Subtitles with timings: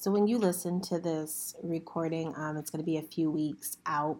[0.00, 3.78] So when you listen to this recording, um, it's going to be a few weeks
[3.84, 4.18] out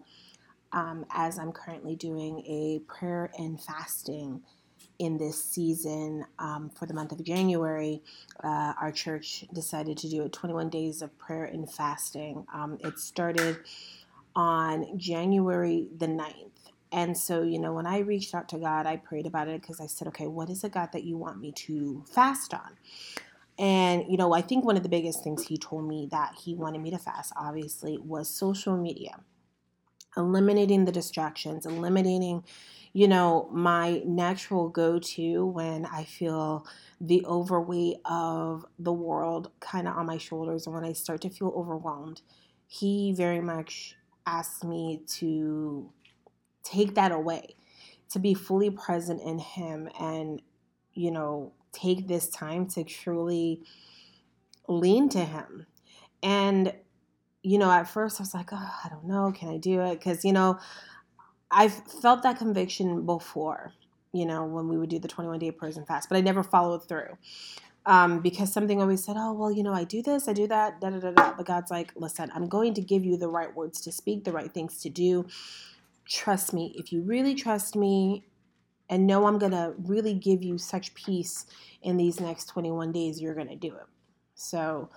[0.73, 4.41] um, as I'm currently doing a prayer and fasting
[4.99, 8.03] in this season um, for the month of January.
[8.43, 12.45] Uh, our church decided to do a 21 days of prayer and fasting.
[12.53, 13.59] Um, it started
[14.35, 16.49] on January the 9th.
[16.91, 19.79] And so, you know, when I reached out to God, I prayed about it because
[19.79, 22.75] I said, okay, what is it, God, that you want me to fast on?
[23.59, 26.55] And, you know, I think one of the biggest things he told me that he
[26.55, 29.19] wanted me to fast, obviously, was social media.
[30.15, 32.45] Eliminating the distractions, eliminating,
[32.93, 36.65] you know, my natural go to when I feel
[37.01, 41.29] the overweight of the world kind of on my shoulders and when I start to
[41.29, 42.21] feel overwhelmed.
[42.65, 45.91] He very much asked me to
[46.63, 47.55] take that away,
[48.11, 50.41] to be fully present in Him and,
[50.93, 53.63] you know, take this time to truly
[54.67, 55.65] lean to him.
[56.21, 56.73] And,
[57.43, 59.99] you know, at first I was like, oh, I don't know, can I do it?
[59.99, 60.59] Because, you know,
[61.51, 63.73] I've felt that conviction before,
[64.13, 66.87] you know, when we would do the 21 day and fast, but I never followed
[66.87, 67.17] through.
[67.85, 70.79] Um, because something always said, oh, well, you know, I do this, I do that,
[70.79, 71.33] da da da da.
[71.35, 74.31] But God's like, listen, I'm going to give you the right words to speak, the
[74.31, 75.25] right things to do.
[76.07, 76.75] Trust me.
[76.77, 78.28] If you really trust me
[78.89, 81.45] and know I'm going to really give you such peace
[81.81, 83.85] in these next 21 days, you're going to do it.
[84.35, 84.89] So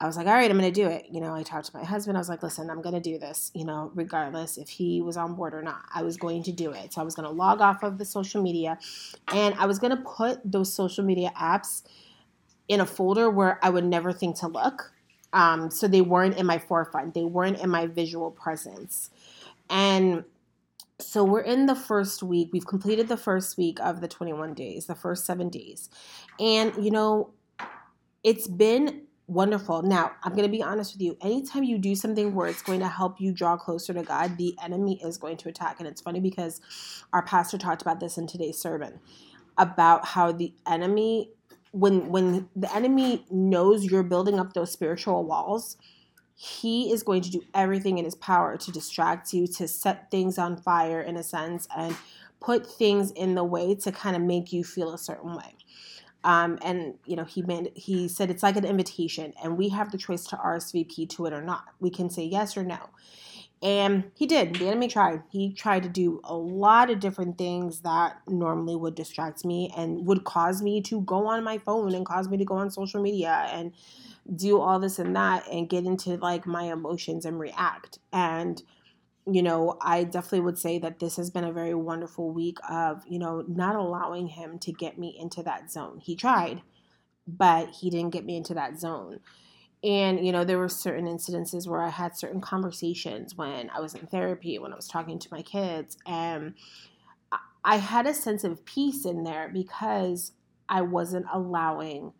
[0.00, 1.06] I was like, all right, I'm going to do it.
[1.10, 2.16] You know, I talked to my husband.
[2.16, 5.16] I was like, listen, I'm going to do this, you know, regardless if he was
[5.16, 5.82] on board or not.
[5.94, 6.92] I was going to do it.
[6.92, 8.78] So I was going to log off of the social media
[9.32, 11.82] and I was going to put those social media apps
[12.66, 14.92] in a folder where I would never think to look.
[15.32, 19.10] Um, so they weren't in my forefront, they weren't in my visual presence.
[19.70, 20.24] And
[21.02, 22.50] so we're in the first week.
[22.52, 25.90] We've completed the first week of the 21 days, the first seven days.
[26.38, 27.32] And, you know,
[28.22, 29.82] it's been wonderful.
[29.82, 31.16] Now, I'm going to be honest with you.
[31.20, 34.54] Anytime you do something where it's going to help you draw closer to God, the
[34.62, 35.76] enemy is going to attack.
[35.78, 36.60] And it's funny because
[37.12, 39.00] our pastor talked about this in today's sermon
[39.58, 41.30] about how the enemy
[41.72, 45.76] when when the enemy knows you're building up those spiritual walls,
[46.42, 50.38] he is going to do everything in his power to distract you, to set things
[50.38, 51.96] on fire in a sense, and
[52.40, 55.54] put things in the way to kind of make you feel a certain way.
[56.24, 59.92] Um, and you know, he made he said it's like an invitation, and we have
[59.92, 61.66] the choice to RSVP to it or not.
[61.78, 62.90] We can say yes or no.
[63.62, 64.56] And he did.
[64.56, 65.22] The enemy tried.
[65.30, 70.04] He tried to do a lot of different things that normally would distract me and
[70.06, 73.00] would cause me to go on my phone and cause me to go on social
[73.00, 73.72] media and
[74.34, 77.98] do all this and that and get into like my emotions and react.
[78.12, 78.62] And,
[79.26, 83.02] you know, I definitely would say that this has been a very wonderful week of,
[83.06, 86.00] you know, not allowing him to get me into that zone.
[86.00, 86.62] He tried,
[87.26, 89.20] but he didn't get me into that zone.
[89.84, 93.94] And, you know, there were certain incidences where I had certain conversations when I was
[93.94, 96.54] in therapy, when I was talking to my kids, and
[97.64, 100.32] I had a sense of peace in there because
[100.68, 102.12] I wasn't allowing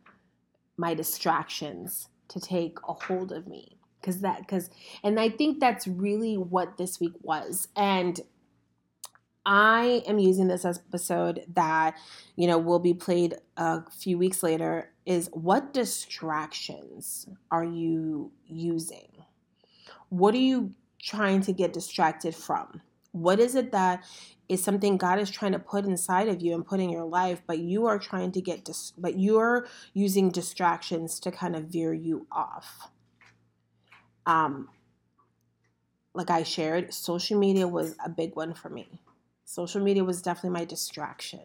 [0.77, 3.79] my distractions to take a hold of me.
[4.01, 4.69] Because that because
[5.05, 7.69] and i think that's really what this week was.
[7.77, 8.21] And
[9.47, 11.97] i am using this episode that
[12.37, 19.09] you know will be played a few weeks later is what distractions are you using?
[20.09, 22.81] What are you trying to get distracted from
[23.13, 24.05] what is it that
[24.49, 27.43] is something God is trying to put inside of you and put in your life,
[27.47, 31.93] but you are trying to get dis- but you're using distractions to kind of veer
[31.93, 32.91] you off.
[34.27, 34.69] Um
[36.15, 39.01] like I shared, social media was a big one for me.
[39.45, 41.41] Social media was definitely my distraction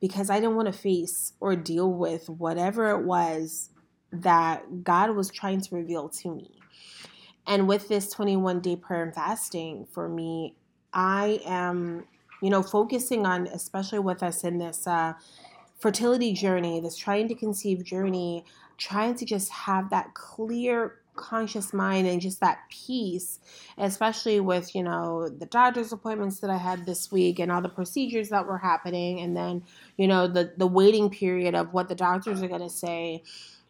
[0.00, 3.70] because I didn't want to face or deal with whatever it was
[4.12, 6.60] that God was trying to reveal to me.
[7.46, 10.56] And with this 21 day prayer and fasting, for me,
[10.96, 12.04] I am,
[12.42, 15.12] you know, focusing on, especially with us in this uh,
[15.78, 18.44] fertility journey, this trying to conceive journey,
[18.78, 23.40] trying to just have that clear conscious mind and just that peace
[23.78, 27.70] especially with you know the doctor's appointments that i had this week and all the
[27.70, 29.62] procedures that were happening and then
[29.96, 33.22] you know the the waiting period of what the doctors are going to say.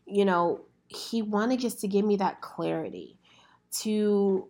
[0.07, 3.17] You know he wanted just to give me that clarity
[3.81, 4.49] to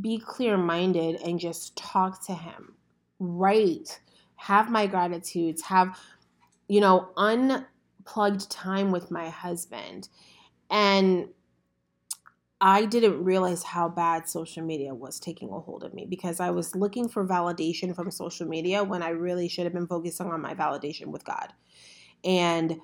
[0.00, 2.74] be clear minded and just talk to him.
[3.18, 4.00] Write,
[4.36, 5.98] have my gratitudes, have,
[6.68, 10.08] you know, unplugged time with my husband.
[10.70, 11.28] And
[12.60, 16.50] I didn't realize how bad social media was taking a hold of me because I
[16.50, 20.40] was looking for validation from social media when I really should have been focusing on
[20.40, 21.52] my validation with God.
[22.24, 22.80] And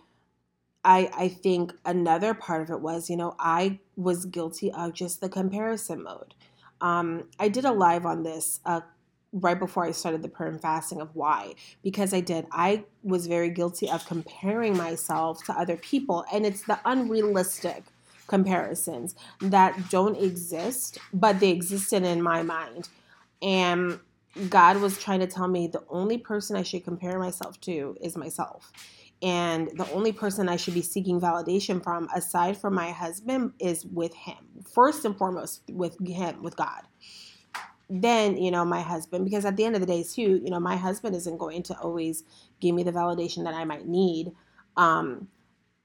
[0.84, 5.20] I, I think another part of it was, you know, I was guilty of just
[5.20, 6.34] the comparison mode.
[6.80, 8.80] Um, I did a live on this uh,
[9.32, 11.54] right before I started the prayer and fasting of why.
[11.82, 12.46] Because I did.
[12.52, 16.24] I was very guilty of comparing myself to other people.
[16.32, 17.84] And it's the unrealistic
[18.26, 22.88] comparisons that don't exist, but they existed in my mind.
[23.42, 24.00] And
[24.48, 28.16] God was trying to tell me the only person I should compare myself to is
[28.16, 28.72] myself.
[29.20, 33.84] And the only person I should be seeking validation from, aside from my husband, is
[33.84, 34.36] with him.
[34.72, 36.82] First and foremost, with him, with God.
[37.90, 40.60] Then you know my husband because at the end of the day too you know
[40.60, 42.22] my husband isn't going to always
[42.60, 44.32] give me the validation that i might need.
[44.76, 45.28] Um,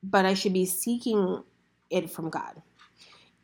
[0.03, 1.41] but i should be seeking
[1.89, 2.61] it from god.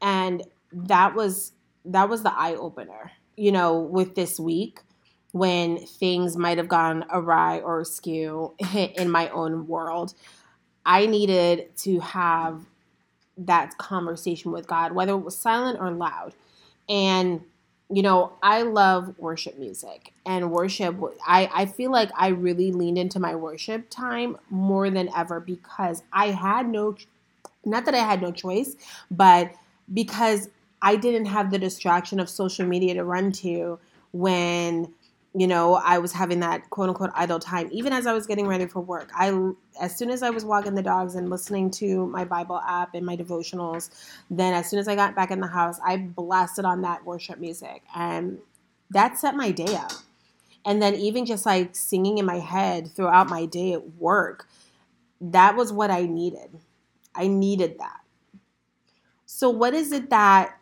[0.01, 0.44] And
[0.74, 1.53] that was
[1.85, 4.81] that was the eye opener you know with this week
[5.31, 10.14] when things might have gone awry or askew in my own world
[10.86, 12.66] i needed to have
[13.38, 16.34] that conversation with god whether it was silent or loud
[16.90, 17.42] and
[17.92, 20.96] you know, I love worship music and worship.
[21.26, 26.04] I, I feel like I really leaned into my worship time more than ever because
[26.14, 26.96] I had no,
[27.66, 28.76] not that I had no choice,
[29.10, 29.52] but
[29.92, 30.50] because
[30.84, 33.80] I didn't have the distraction of social media to run to
[34.12, 34.94] when
[35.36, 37.70] you know, I was having that quote unquote idle time.
[37.72, 40.74] Even as I was getting ready for work, I as soon as I was walking
[40.74, 43.92] the dogs and listening to my Bible app and my devotionals,
[44.31, 47.40] then as soon as I got back in the house, I blasted on that worship
[47.40, 48.40] music, and
[48.90, 49.92] that set my day up.
[50.66, 54.48] And then even just like singing in my head throughout my day at work,
[55.22, 56.60] that was what I needed.
[57.16, 58.02] I needed that.
[59.26, 60.58] So, what is it that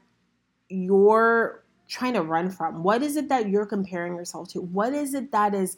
[0.69, 2.83] your trying to run from?
[2.83, 4.61] What is it that you're comparing yourself to?
[4.61, 5.77] What is it that is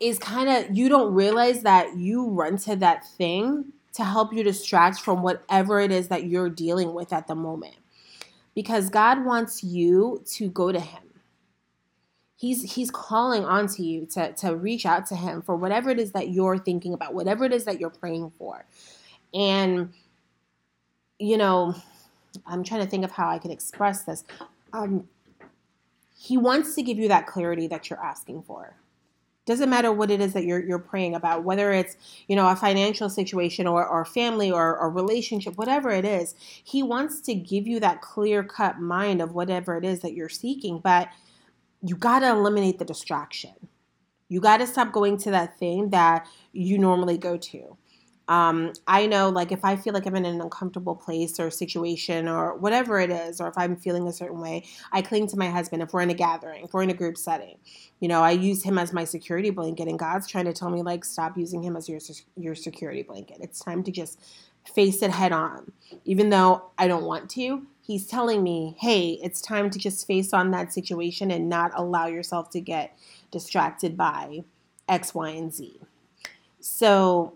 [0.00, 4.42] is kind of you don't realize that you run to that thing to help you
[4.42, 7.74] distract from whatever it is that you're dealing with at the moment.
[8.54, 11.02] Because God wants you to go to him.
[12.36, 16.12] He's he's calling onto you to to reach out to him for whatever it is
[16.12, 18.66] that you're thinking about, whatever it is that you're praying for.
[19.32, 19.92] And
[21.18, 21.74] you know,
[22.46, 24.24] I'm trying to think of how I can express this
[24.72, 25.08] um,
[26.16, 28.76] he wants to give you that clarity that you're asking for.
[29.44, 31.96] Doesn't matter what it is that you're you're praying about whether it's
[32.28, 36.80] you know a financial situation or or family or a relationship whatever it is he
[36.80, 40.78] wants to give you that clear cut mind of whatever it is that you're seeking
[40.78, 41.08] but
[41.82, 43.68] you got to eliminate the distraction.
[44.28, 47.76] You got to stop going to that thing that you normally go to
[48.28, 52.28] um, I know, like, if I feel like I'm in an uncomfortable place or situation
[52.28, 55.50] or whatever it is, or if I'm feeling a certain way, I cling to my
[55.50, 55.82] husband.
[55.82, 57.56] If we're in a gathering, if we're in a group setting,
[58.00, 59.88] you know, I use him as my security blanket.
[59.88, 62.00] And God's trying to tell me, like, stop using him as your
[62.36, 63.38] your security blanket.
[63.40, 64.20] It's time to just
[64.74, 65.72] face it head on.
[66.04, 70.32] Even though I don't want to, he's telling me, hey, it's time to just face
[70.32, 72.96] on that situation and not allow yourself to get
[73.32, 74.44] distracted by
[74.88, 75.80] X, Y, and Z.
[76.60, 77.34] So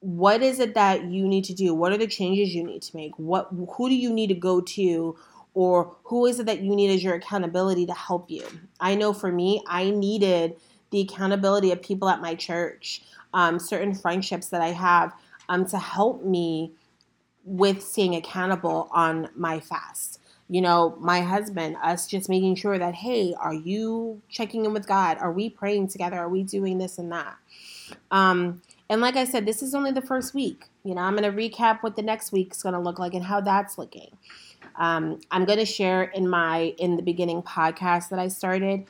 [0.00, 1.74] what is it that you need to do?
[1.74, 3.12] What are the changes you need to make?
[3.18, 5.16] What who do you need to go to
[5.54, 8.44] or who is it that you need as your accountability to help you?
[8.78, 10.56] I know for me, I needed
[10.90, 13.02] the accountability of people at my church,
[13.34, 15.12] um, certain friendships that I have
[15.48, 16.72] um, to help me
[17.44, 20.20] with staying accountable on my fast.
[20.48, 24.86] You know, my husband, us just making sure that, hey, are you checking in with
[24.86, 25.18] God?
[25.18, 26.16] Are we praying together?
[26.16, 27.36] Are we doing this and that?
[28.10, 30.64] Um, and like I said, this is only the first week.
[30.84, 33.24] You know, I'm going to recap what the next week's going to look like and
[33.24, 34.16] how that's looking.
[34.76, 38.86] Um, I'm going to share in my in the beginning podcast that I started.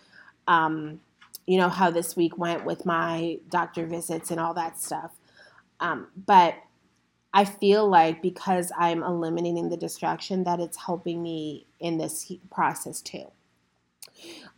[0.47, 1.01] Um,
[1.47, 5.13] you know how this week went with my doctor visits and all that stuff.
[5.81, 6.55] Um, but
[7.33, 13.01] I feel like because I'm eliminating the distraction, that it's helping me in this process
[13.01, 13.31] too.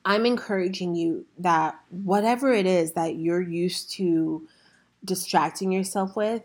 [0.04, 4.46] I'm encouraging you that whatever it is that you're used to
[5.04, 6.42] distracting yourself with,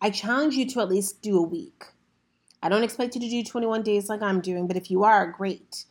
[0.00, 1.84] I challenge you to at least do a week.
[2.62, 5.30] I don't expect you to do 21 days like I'm doing, but if you are,
[5.30, 5.84] great.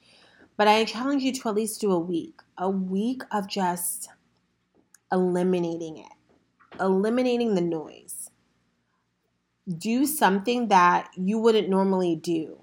[0.56, 2.40] But I challenge you to at least do a week.
[2.58, 4.10] A week of just
[5.12, 8.23] eliminating it, eliminating the noise.
[9.68, 12.60] Do something that you wouldn't normally do.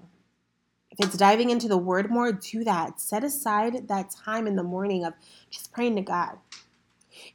[0.91, 2.99] If it's diving into the word more, do that.
[2.99, 5.13] Set aside that time in the morning of
[5.49, 6.37] just praying to God.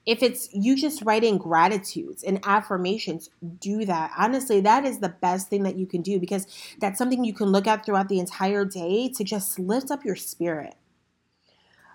[0.05, 3.31] If it's you just writing gratitudes and affirmations,
[3.61, 4.13] do that.
[4.17, 6.47] Honestly, that is the best thing that you can do because
[6.81, 10.17] that's something you can look at throughout the entire day to just lift up your
[10.17, 10.75] spirit.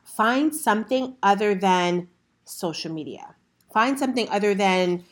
[0.03, 2.07] Find something other than
[2.43, 3.35] social media.
[3.73, 5.05] Find something other than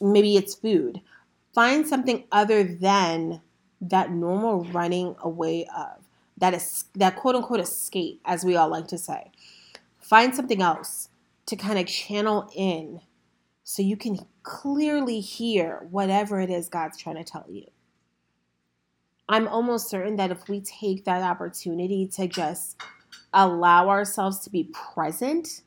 [0.00, 1.00] maybe it's food.
[1.54, 3.42] Find something other than
[3.80, 6.04] that normal running away of
[6.40, 9.30] that is that quote unquote escape, as we all like to say.
[9.98, 11.08] Find something else
[11.46, 13.00] to kind of channel in
[13.62, 17.66] so you can clearly hear whatever it is God's trying to tell you.
[19.28, 22.80] I'm almost certain that if we take that opportunity to just
[23.32, 25.62] allow ourselves to be present,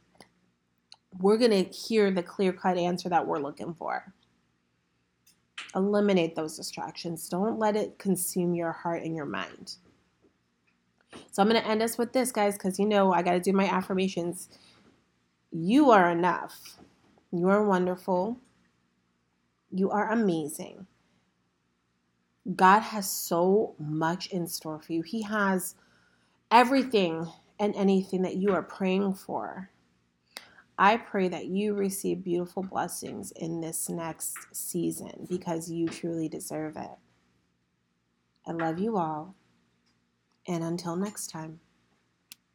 [1.19, 4.13] we're going to hear the clear cut answer that we're looking for.
[5.75, 7.27] Eliminate those distractions.
[7.29, 9.75] Don't let it consume your heart and your mind.
[11.31, 13.39] So I'm going to end us with this, guys, because you know I got to
[13.39, 14.49] do my affirmations.
[15.51, 16.77] You are enough.
[17.31, 18.37] You are wonderful.
[19.71, 20.85] You are amazing.
[22.55, 25.01] God has so much in store for you.
[25.01, 25.75] He has
[26.51, 27.27] everything
[27.59, 29.69] and anything that you are praying for.
[30.77, 36.77] I pray that you receive beautiful blessings in this next season because you truly deserve
[36.77, 36.89] it.
[38.47, 39.35] I love you all.
[40.47, 41.59] And until next time.